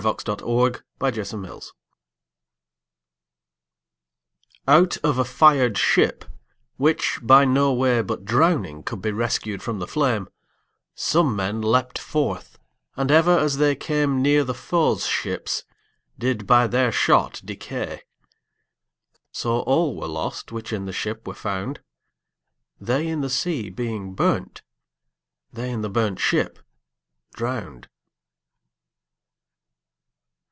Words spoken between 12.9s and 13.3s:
and